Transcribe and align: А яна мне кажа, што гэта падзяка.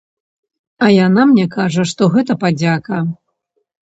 А 0.85 0.87
яна 1.07 1.25
мне 1.33 1.45
кажа, 1.55 1.85
што 1.91 2.07
гэта 2.15 2.37
падзяка. 2.45 3.03